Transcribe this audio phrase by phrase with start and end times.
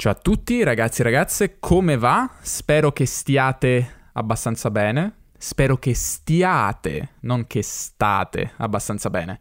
[0.00, 2.26] Ciao a tutti ragazzi e ragazze, come va?
[2.40, 5.12] Spero che stiate abbastanza bene.
[5.36, 9.38] Spero che stiate, non che state abbastanza bene.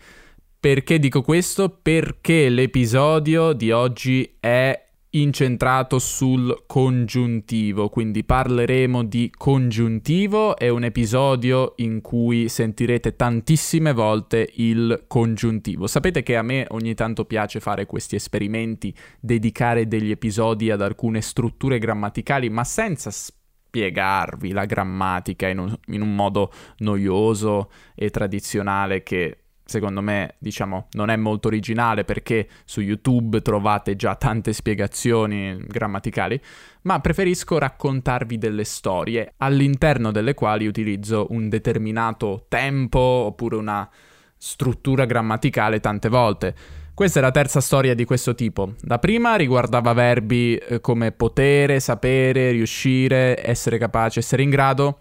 [0.59, 1.69] Perché dico questo?
[1.69, 11.73] Perché l'episodio di oggi è incentrato sul congiuntivo, quindi parleremo di congiuntivo, è un episodio
[11.77, 15.87] in cui sentirete tantissime volte il congiuntivo.
[15.87, 21.21] Sapete che a me ogni tanto piace fare questi esperimenti, dedicare degli episodi ad alcune
[21.21, 29.01] strutture grammaticali, ma senza spiegarvi la grammatica in un, in un modo noioso e tradizionale
[29.01, 29.37] che
[29.69, 36.41] secondo me, diciamo, non è molto originale perché su YouTube trovate già tante spiegazioni grammaticali,
[36.81, 43.87] ma preferisco raccontarvi delle storie all'interno delle quali utilizzo un determinato tempo oppure una
[44.35, 46.55] struttura grammaticale tante volte.
[46.93, 48.73] Questa è la terza storia di questo tipo.
[48.81, 54.99] La prima riguardava verbi eh, come potere, sapere, riuscire, essere capace, essere in grado.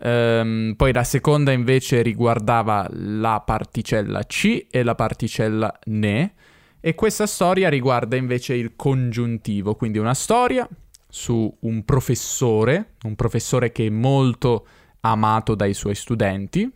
[0.00, 6.34] Um, poi la seconda invece riguardava la particella C e la particella ne.
[6.80, 10.68] E questa storia riguarda invece il congiuntivo, quindi una storia
[11.08, 14.66] su un professore, un professore che è molto
[15.00, 16.70] amato dai suoi studenti.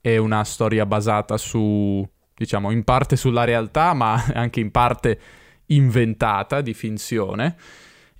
[0.00, 5.18] È una storia basata su, diciamo, in parte sulla realtà, ma anche in parte
[5.66, 7.56] inventata, di finzione.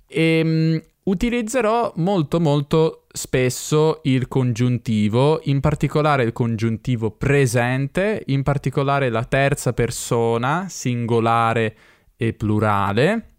[0.07, 9.09] E um, utilizzerò molto molto spesso il congiuntivo, in particolare il congiuntivo presente, in particolare
[9.09, 11.75] la terza persona, singolare
[12.15, 13.33] e plurale,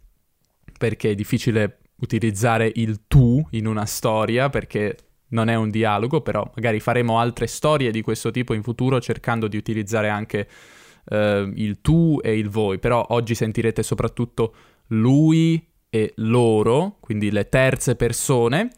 [0.76, 4.96] perché è difficile utilizzare il tu in una storia perché
[5.28, 9.46] non è un dialogo, però magari faremo altre storie di questo tipo in futuro cercando
[9.46, 10.48] di utilizzare anche
[11.04, 11.16] uh,
[11.54, 14.54] il tu e il voi, però oggi sentirete soprattutto
[14.88, 18.70] lui e loro, quindi le terze persone.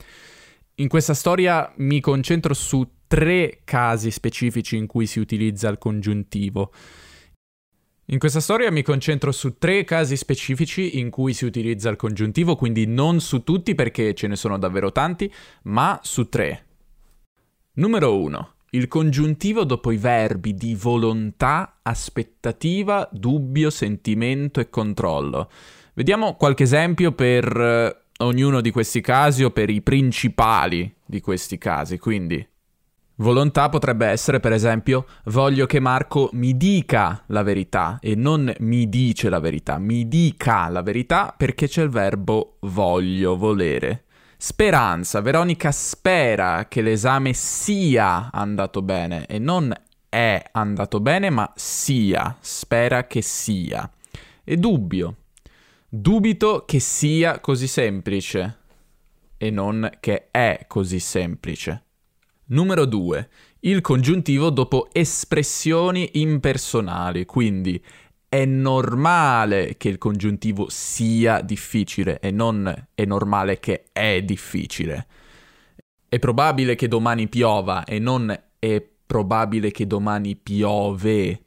[0.77, 6.72] In questa storia mi concentro su tre casi specifici in cui si utilizza il congiuntivo.
[8.06, 12.56] In questa storia mi concentro su tre casi specifici in cui si utilizza il congiuntivo,
[12.56, 15.33] quindi non su tutti perché ce ne sono davvero tanti,
[15.64, 16.67] ma su tre.
[17.74, 18.55] Numero 1.
[18.70, 25.51] Il congiuntivo dopo i verbi di volontà, aspettativa, dubbio, sentimento e controllo.
[25.95, 31.58] Vediamo qualche esempio per eh, ognuno di questi casi o per i principali di questi
[31.58, 31.98] casi.
[31.98, 32.47] Quindi,
[33.17, 38.89] volontà potrebbe essere, per esempio, voglio che Marco mi dica la verità e non mi
[38.89, 44.05] dice la verità, mi dica la verità perché c'è il verbo voglio, volere.
[44.39, 49.73] Speranza, Veronica spera che l'esame sia andato bene e non
[50.08, 53.89] è andato bene, ma sia, spera che sia.
[54.42, 55.17] E dubbio,
[55.95, 58.61] Dubito che sia così semplice
[59.36, 61.85] e non che è così semplice.
[62.47, 63.29] Numero 2.
[63.61, 67.85] Il congiuntivo dopo espressioni impersonali, quindi
[68.27, 75.07] è normale che il congiuntivo sia difficile e non è normale che è difficile.
[76.08, 81.42] È probabile che domani piova e non è probabile che domani piove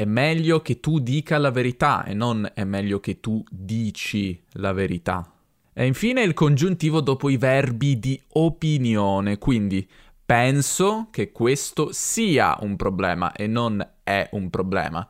[0.00, 4.72] è meglio che tu dica la verità e non è meglio che tu dici la
[4.72, 5.28] verità.
[5.72, 9.84] E infine il congiuntivo dopo i verbi di opinione, quindi
[10.24, 15.04] penso che questo sia un problema e non è un problema.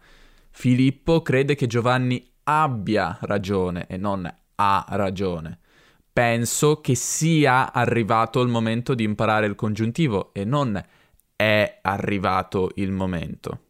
[0.48, 5.58] Filippo crede che Giovanni abbia ragione e non ha ragione.
[6.10, 10.82] Penso che sia arrivato il momento di imparare il congiuntivo e non
[11.36, 13.64] è arrivato il momento.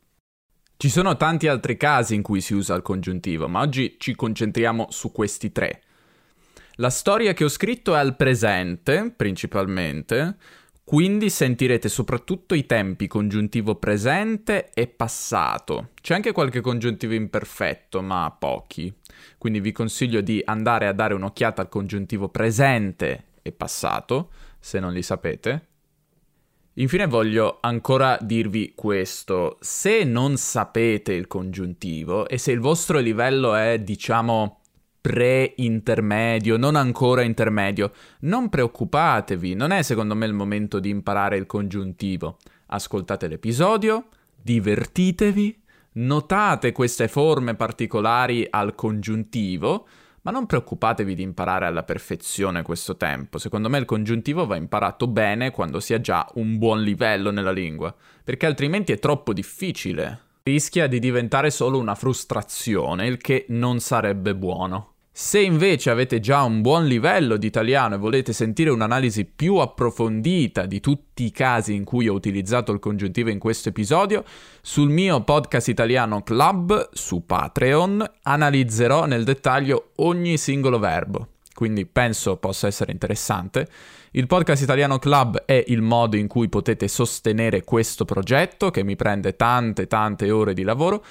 [0.81, 4.87] Ci sono tanti altri casi in cui si usa il congiuntivo, ma oggi ci concentriamo
[4.91, 5.83] su questi tre.
[6.77, 10.37] La storia che ho scritto è al presente, principalmente,
[10.85, 15.89] quindi sentirete soprattutto i tempi congiuntivo presente e passato.
[16.01, 18.95] C'è anche qualche congiuntivo imperfetto, ma pochi.
[19.37, 24.31] Quindi vi consiglio di andare a dare un'occhiata al congiuntivo presente e passato,
[24.61, 25.67] se non li sapete.
[26.79, 33.57] Infine voglio ancora dirvi questo, se non sapete il congiuntivo e se il vostro livello
[33.57, 34.61] è diciamo
[35.01, 37.91] pre-intermedio, non ancora intermedio,
[38.21, 42.37] non preoccupatevi, non è secondo me il momento di imparare il congiuntivo.
[42.67, 44.07] Ascoltate l'episodio,
[44.41, 45.61] divertitevi,
[45.95, 49.89] notate queste forme particolari al congiuntivo,
[50.23, 53.39] ma non preoccupatevi di imparare alla perfezione questo tempo.
[53.39, 57.53] Secondo me il congiuntivo va imparato bene quando si ha già un buon livello nella
[57.53, 57.95] lingua,
[58.25, 60.21] perché altrimenti è troppo difficile.
[60.43, 64.95] Rischia di diventare solo una frustrazione, il che non sarebbe buono.
[65.21, 70.65] Se invece avete già un buon livello di italiano e volete sentire un'analisi più approfondita
[70.65, 74.23] di tutti i casi in cui ho utilizzato il congiuntivo in questo episodio,
[74.63, 81.31] sul mio podcast italiano Club su Patreon analizzerò nel dettaglio ogni singolo verbo.
[81.53, 83.67] Quindi penso possa essere interessante.
[84.13, 88.95] Il podcast italiano Club è il modo in cui potete sostenere questo progetto che mi
[88.95, 91.05] prende tante tante ore di lavoro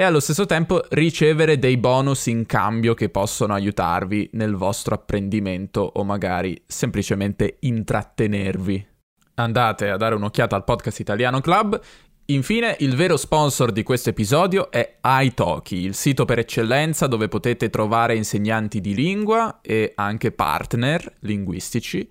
[0.00, 5.82] e allo stesso tempo ricevere dei bonus in cambio che possono aiutarvi nel vostro apprendimento
[5.94, 8.86] o magari semplicemente intrattenervi.
[9.34, 11.78] Andate a dare un'occhiata al podcast Italiano Club.
[12.24, 17.68] Infine, il vero sponsor di questo episodio è Italki, il sito per eccellenza dove potete
[17.68, 22.08] trovare insegnanti di lingua e anche partner linguistici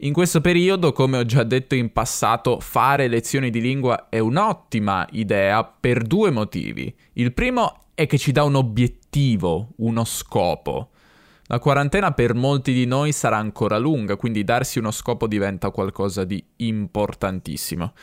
[0.00, 5.06] in questo periodo, come ho già detto in passato, fare lezioni di lingua è un'ottima
[5.12, 6.94] idea per due motivi.
[7.14, 10.90] Il primo è che ci dà un obiettivo, uno scopo.
[11.44, 16.24] La quarantena per molti di noi sarà ancora lunga, quindi darsi uno scopo diventa qualcosa
[16.24, 17.94] di importantissimo.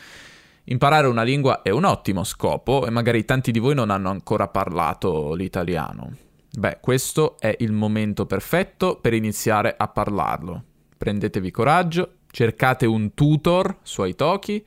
[0.64, 4.48] Imparare una lingua è un ottimo scopo e magari tanti di voi non hanno ancora
[4.48, 6.16] parlato l'italiano.
[6.50, 10.64] Beh, questo è il momento perfetto per iniziare a parlarlo
[10.96, 14.64] prendetevi coraggio, cercate un tutor su Italki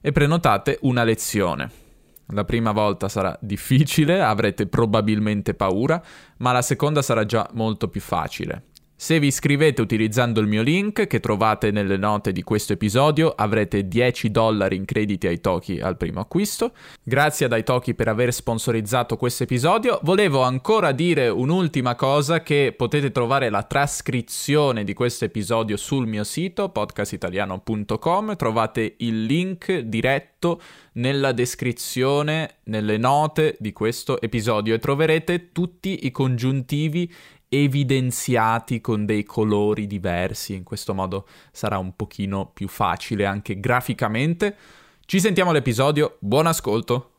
[0.00, 1.70] e prenotate una lezione.
[2.28, 6.02] La prima volta sarà difficile, avrete probabilmente paura,
[6.38, 8.70] ma la seconda sarà già molto più facile.
[9.02, 13.88] Se vi iscrivete utilizzando il mio link che trovate nelle note di questo episodio avrete
[13.88, 16.70] 10 dollari in crediti ai Toki al primo acquisto.
[17.02, 19.98] Grazie ad Italki per aver sponsorizzato questo episodio.
[20.04, 26.22] Volevo ancora dire un'ultima cosa che potete trovare la trascrizione di questo episodio sul mio
[26.22, 28.36] sito podcastitaliano.com.
[28.36, 30.60] Trovate il link diretto
[30.92, 37.12] nella descrizione, nelle note di questo episodio e troverete tutti i congiuntivi
[37.54, 44.56] evidenziati con dei colori diversi, in questo modo sarà un pochino più facile anche graficamente.
[45.04, 47.10] Ci sentiamo all'episodio, buon ascolto!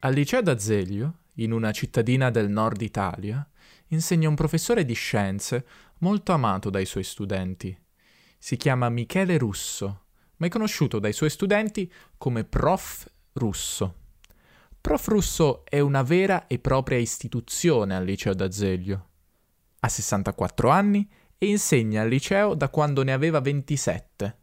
[0.00, 3.44] Al liceo d'Azeglio, in una cittadina del nord Italia,
[3.88, 5.66] insegna un professore di scienze
[5.98, 7.76] molto amato dai suoi studenti.
[8.38, 10.04] Si chiama Michele Russo,
[10.36, 13.10] ma è conosciuto dai suoi studenti come Prof.
[13.32, 14.07] Russo.
[14.80, 15.08] Prof.
[15.08, 19.08] Russo è una vera e propria istituzione al liceo d'Azeglio.
[19.80, 24.38] Ha 64 anni e insegna al liceo da quando ne aveva 27.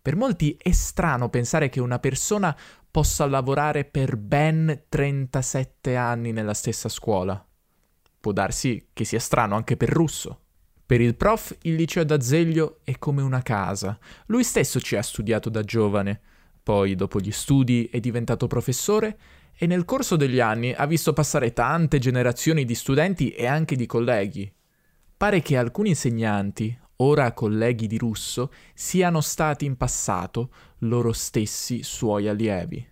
[0.00, 2.56] Per molti è strano pensare che una persona
[2.90, 7.44] possa lavorare per ben 37 anni nella stessa scuola.
[8.20, 10.40] Può darsi che sia strano anche per Russo.
[10.84, 13.98] Per il prof il liceo d'Azeglio è come una casa.
[14.26, 16.20] Lui stesso ci ha studiato da giovane
[16.62, 19.18] poi, dopo gli studi, è diventato professore
[19.54, 23.86] e nel corso degli anni ha visto passare tante generazioni di studenti e anche di
[23.86, 24.52] colleghi.
[25.16, 32.28] Pare che alcuni insegnanti, ora colleghi di Russo, siano stati in passato loro stessi suoi
[32.28, 32.84] allievi.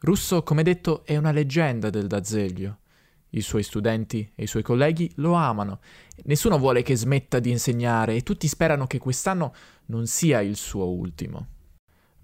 [0.00, 2.78] Russo, come detto, è una leggenda del Dazeglio.
[3.30, 5.80] I suoi studenti e i suoi colleghi lo amano.
[6.24, 9.54] Nessuno vuole che smetta di insegnare e tutti sperano che quest'anno
[9.86, 11.46] non sia il suo ultimo.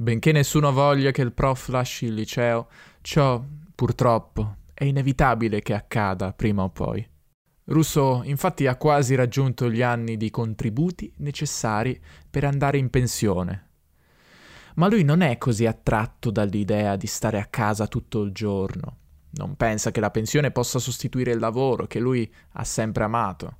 [0.01, 2.69] Benché nessuno voglia che il prof lasci il liceo,
[3.01, 7.05] ciò, purtroppo, è inevitabile che accada prima o poi.
[7.65, 12.01] Russo infatti ha quasi raggiunto gli anni di contributi necessari
[12.31, 13.71] per andare in pensione.
[14.77, 18.99] Ma lui non è così attratto dall'idea di stare a casa tutto il giorno.
[19.31, 23.57] Non pensa che la pensione possa sostituire il lavoro che lui ha sempre amato.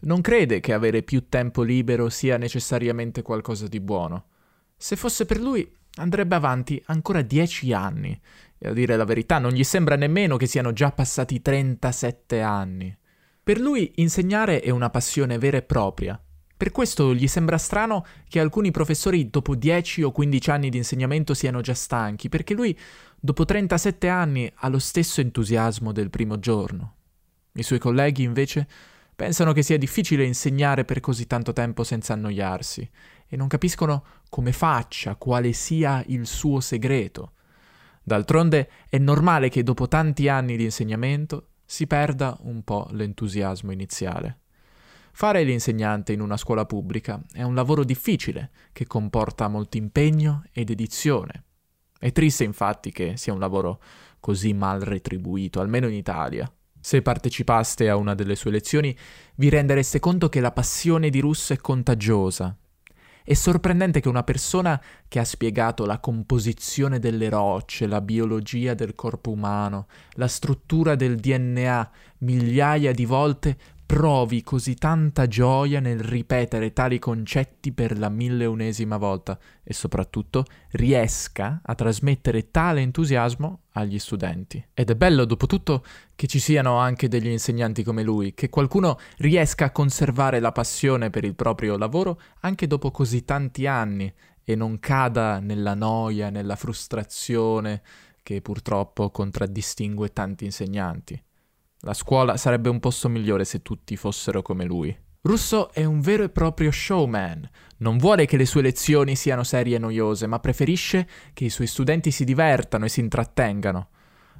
[0.00, 4.28] Non crede che avere più tempo libero sia necessariamente qualcosa di buono.
[4.76, 8.18] Se fosse per lui, andrebbe avanti ancora dieci anni.
[8.58, 12.96] E a dire la verità, non gli sembra nemmeno che siano già passati 37 anni.
[13.42, 16.18] Per lui insegnare è una passione vera e propria.
[16.56, 21.34] Per questo gli sembra strano che alcuni professori dopo 10 o 15 anni di insegnamento
[21.34, 22.78] siano già stanchi, perché lui
[23.20, 26.94] dopo 37 anni ha lo stesso entusiasmo del primo giorno.
[27.52, 28.66] I suoi colleghi invece
[29.14, 32.88] pensano che sia difficile insegnare per così tanto tempo senza annoiarsi
[33.34, 37.32] e non capiscono come faccia, quale sia il suo segreto.
[38.00, 44.38] D'altronde è normale che dopo tanti anni di insegnamento si perda un po' l'entusiasmo iniziale.
[45.10, 50.62] Fare l'insegnante in una scuola pubblica è un lavoro difficile che comporta molto impegno e
[50.62, 51.42] dedizione.
[51.98, 53.82] È triste infatti che sia un lavoro
[54.20, 56.48] così mal retribuito, almeno in Italia.
[56.78, 58.96] Se partecipaste a una delle sue lezioni
[59.36, 62.56] vi rendereste conto che la passione di Russo è contagiosa
[63.26, 64.78] È sorprendente che una persona
[65.08, 71.16] che ha spiegato la composizione delle rocce, la biologia del corpo umano, la struttura del
[71.16, 78.96] DNA migliaia di volte provi così tanta gioia nel ripetere tali concetti per la milleunesima
[78.96, 84.64] volta e soprattutto riesca a trasmettere tale entusiasmo agli studenti.
[84.72, 88.98] Ed è bello, dopo tutto, che ci siano anche degli insegnanti come lui, che qualcuno
[89.18, 94.12] riesca a conservare la passione per il proprio lavoro anche dopo così tanti anni
[94.42, 97.82] e non cada nella noia, nella frustrazione
[98.22, 101.22] che purtroppo contraddistingue tanti insegnanti.
[101.84, 104.96] La scuola sarebbe un posto migliore se tutti fossero come lui.
[105.20, 107.46] Russo è un vero e proprio showman.
[107.78, 111.66] Non vuole che le sue lezioni siano serie e noiose, ma preferisce che i suoi
[111.66, 113.88] studenti si divertano e si intrattengano.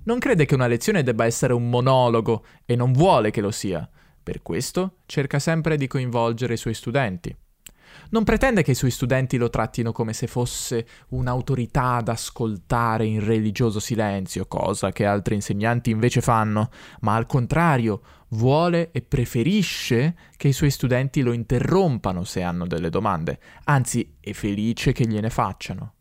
[0.04, 3.86] Non crede che una lezione debba essere un monologo e non vuole che lo sia.
[4.22, 7.36] Per questo cerca sempre di coinvolgere i suoi studenti.
[8.10, 13.24] Non pretende che i suoi studenti lo trattino come se fosse un'autorità da ascoltare in
[13.24, 16.70] religioso silenzio, cosa che altri insegnanti invece fanno,
[17.00, 22.90] ma al contrario vuole e preferisce che i suoi studenti lo interrompano se hanno delle
[22.90, 25.92] domande, anzi è felice che gliene facciano.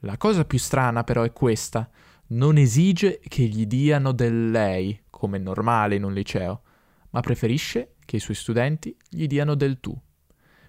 [0.00, 1.88] La cosa più strana però è questa,
[2.28, 6.62] non esige che gli diano del lei, come è normale in un liceo,
[7.10, 9.98] ma preferisce che i suoi studenti gli diano del tu.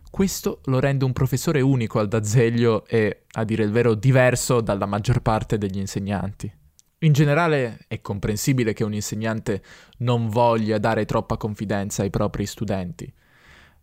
[0.09, 4.85] Questo lo rende un professore unico al D'Azeglio e, a dire il vero, diverso dalla
[4.85, 6.51] maggior parte degli insegnanti.
[6.99, 9.63] In generale è comprensibile che un insegnante
[9.99, 13.11] non voglia dare troppa confidenza ai propri studenti.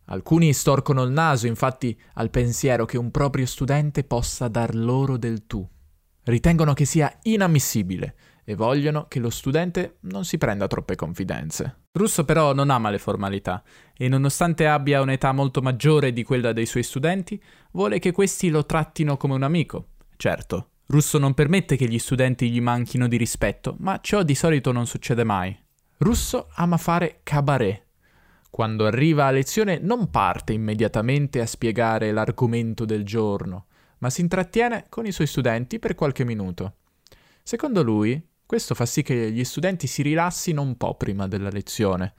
[0.07, 5.47] Alcuni storcono il naso, infatti, al pensiero che un proprio studente possa dar loro del
[5.47, 5.67] tu.
[6.27, 11.83] Ritengono che sia inammissibile e vogliono che lo studente non si prenda troppe confidenze.
[11.93, 13.63] Russo però non ama le formalità
[13.97, 17.41] e nonostante abbia un'età molto maggiore di quella dei suoi studenti,
[17.71, 19.91] vuole che questi lo trattino come un amico.
[20.17, 24.73] Certo, Russo non permette che gli studenti gli manchino di rispetto, ma ciò di solito
[24.73, 25.57] non succede mai.
[25.99, 27.85] Russo ama fare cabaret.
[28.51, 33.67] Quando arriva a lezione non parte immediatamente a spiegare l'argomento del giorno,
[33.99, 36.77] ma si intrattiene con i suoi studenti per qualche minuto.
[37.43, 42.15] Secondo lui, questo fa sì che gli studenti si rilassino un po' prima della lezione.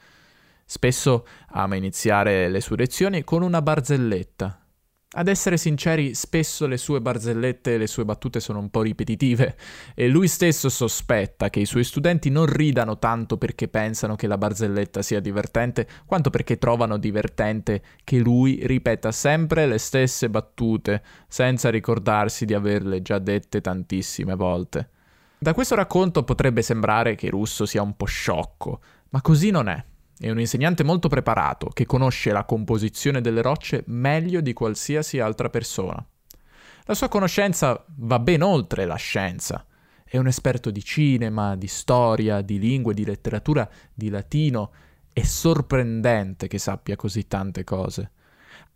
[0.65, 4.66] Spesso ama iniziare le sue lezioni con una barzelletta.
[5.09, 9.55] Ad essere sinceri, spesso le sue barzellette e le sue battute sono un po' ripetitive
[9.95, 14.37] e lui stesso sospetta che i suoi studenti non ridano tanto perché pensano che la
[14.37, 21.69] barzelletta sia divertente, quanto perché trovano divertente che lui ripeta sempre le stesse battute senza
[21.69, 24.89] ricordarsi di averle già dette tantissime volte.
[25.37, 29.81] Da questo racconto potrebbe sembrare che Russo sia un po' sciocco, ma così non è.
[30.19, 35.49] È un insegnante molto preparato, che conosce la composizione delle rocce meglio di qualsiasi altra
[35.49, 36.03] persona.
[36.85, 39.65] La sua conoscenza va ben oltre la scienza.
[40.03, 44.71] È un esperto di cinema, di storia, di lingue, di letteratura, di latino.
[45.13, 48.11] È sorprendente che sappia così tante cose.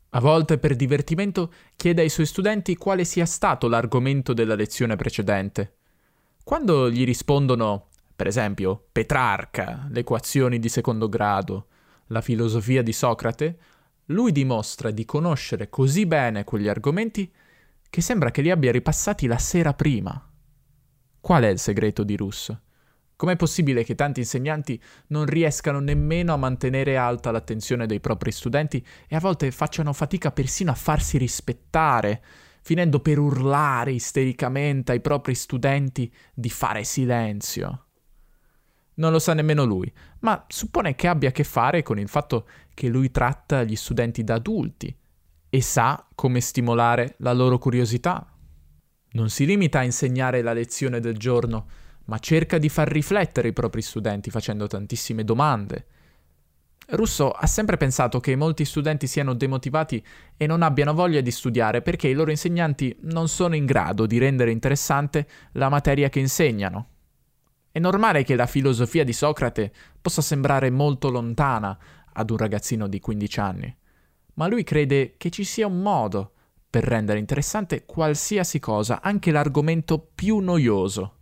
[0.10, 5.76] A volte, per divertimento, chiede ai suoi studenti quale sia stato l'argomento della lezione precedente.
[6.44, 7.88] Quando gli rispondono,
[8.22, 11.70] per esempio, Petrarca, le equazioni di secondo grado,
[12.10, 13.58] la filosofia di Socrate,
[14.06, 17.34] lui dimostra di conoscere così bene quegli argomenti
[17.90, 20.24] che sembra che li abbia ripassati la sera prima.
[21.20, 22.62] Qual è il segreto di Russo?
[23.16, 28.86] Com'è possibile che tanti insegnanti non riescano nemmeno a mantenere alta l'attenzione dei propri studenti
[29.08, 32.24] e a volte facciano fatica persino a farsi rispettare
[32.62, 37.88] finendo per urlare istericamente ai propri studenti di fare silenzio.
[39.02, 42.48] Non lo sa nemmeno lui, ma suppone che abbia a che fare con il fatto
[42.72, 44.96] che lui tratta gli studenti da adulti
[45.50, 48.32] e sa come stimolare la loro curiosità.
[49.14, 51.66] Non si limita a insegnare la lezione del giorno,
[52.06, 55.86] ma cerca di far riflettere i propri studenti facendo tantissime domande,
[56.92, 60.04] Russo ha sempre pensato che molti studenti siano demotivati
[60.36, 64.18] e non abbiano voglia di studiare perché i loro insegnanti non sono in grado di
[64.18, 66.91] rendere interessante la materia che insegnano.
[67.72, 71.78] È normale che la filosofia di Socrate possa sembrare molto lontana
[72.14, 73.78] ad un ragazzino di 15 anni,
[74.34, 76.34] ma lui crede che ci sia un modo
[76.70, 81.18] per rendere interessante qualsiasi cosa, anche l'argomento più noioso.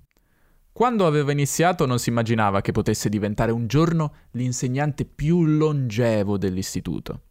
[0.71, 7.23] Quando aveva iniziato non si immaginava che potesse diventare un giorno l'insegnante più longevo dell'istituto.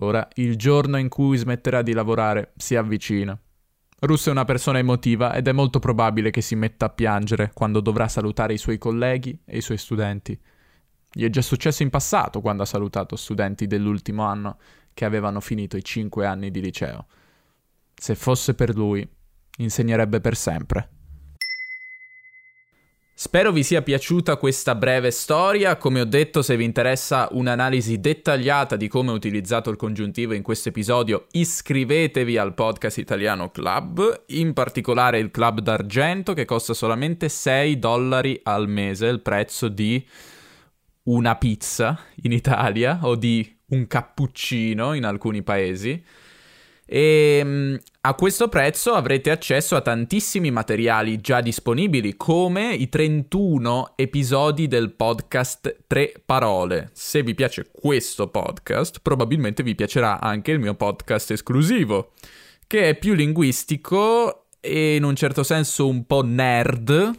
[0.00, 3.38] Ora il giorno in cui smetterà di lavorare si avvicina.
[3.98, 7.80] Russo è una persona emotiva ed è molto probabile che si metta a piangere quando
[7.80, 10.38] dovrà salutare i suoi colleghi e i suoi studenti.
[11.10, 14.58] Gli è già successo in passato quando ha salutato studenti dell'ultimo anno
[14.92, 17.06] che avevano finito i cinque anni di liceo.
[17.94, 19.08] Se fosse per lui,
[19.58, 20.90] insegnerebbe per sempre.
[23.18, 25.78] Spero vi sia piaciuta questa breve storia.
[25.78, 30.42] Come ho detto, se vi interessa un'analisi dettagliata di come ho utilizzato il congiuntivo in
[30.42, 37.30] questo episodio, iscrivetevi al podcast Italiano Club, in particolare il Club d'Argento che costa solamente
[37.30, 40.06] 6 dollari al mese, il prezzo di
[41.04, 46.04] una pizza in Italia o di un cappuccino in alcuni paesi.
[46.88, 53.94] E ehm, a questo prezzo avrete accesso a tantissimi materiali già disponibili, come i 31
[53.96, 56.90] episodi del podcast Tre Parole.
[56.92, 62.12] Se vi piace questo podcast, probabilmente vi piacerà anche il mio podcast esclusivo,
[62.68, 67.10] che è più linguistico e in un certo senso un po' nerd,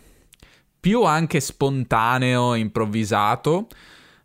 [0.79, 3.67] più anche spontaneo, improvvisato,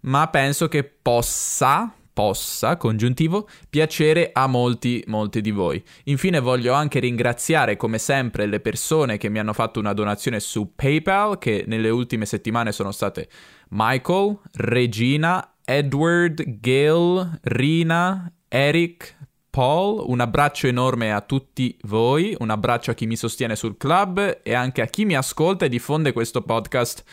[0.03, 5.83] ma penso che possa possa, congiuntivo, piacere a molti, molti di voi.
[6.05, 10.73] Infine voglio anche ringraziare come sempre le persone che mi hanno fatto una donazione su
[10.75, 13.29] PayPal, che nelle ultime settimane sono state
[13.71, 19.17] Michael, Regina, Edward, Gail, Rina, Eric,
[19.53, 24.41] Paul, un abbraccio enorme a tutti voi, un abbraccio a chi mi sostiene sul club
[24.43, 27.05] e anche a chi mi ascolta e diffonde questo podcast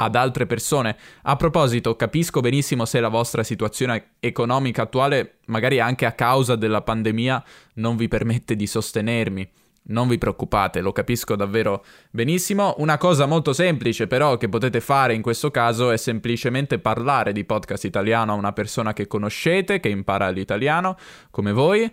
[0.00, 0.96] ad altre persone.
[1.22, 6.82] A proposito, capisco benissimo se la vostra situazione economica attuale, magari anche a causa della
[6.82, 7.42] pandemia,
[7.74, 9.50] non vi permette di sostenermi.
[9.90, 12.74] Non vi preoccupate, lo capisco davvero benissimo.
[12.78, 17.44] Una cosa molto semplice però che potete fare in questo caso è semplicemente parlare di
[17.44, 20.96] podcast italiano a una persona che conoscete, che impara l'italiano,
[21.30, 21.90] come voi,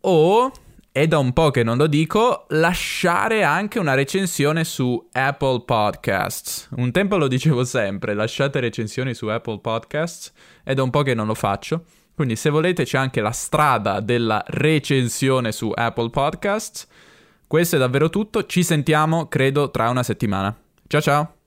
[0.00, 0.50] o
[0.92, 6.68] è da un po' che non lo dico, lasciare anche una recensione su Apple Podcasts.
[6.76, 10.32] Un tempo lo dicevo sempre, lasciate recensioni su Apple Podcasts,
[10.64, 11.84] è da un po' che non lo faccio.
[12.14, 16.86] Quindi se volete c'è anche la strada della recensione su Apple Podcasts.
[17.46, 20.54] Questo è davvero tutto, ci sentiamo credo tra una settimana.
[20.86, 21.39] Ciao ciao!